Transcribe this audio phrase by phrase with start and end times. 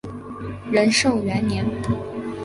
[0.71, 1.63] 仁寿元年。